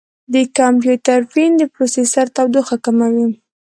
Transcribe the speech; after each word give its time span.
د 0.33 0.35
کمپیوټر 0.57 1.19
فین 1.31 1.51
د 1.57 1.63
پروسیسر 1.73 2.25
تودوخه 2.35 2.77
کموي. 2.85 3.27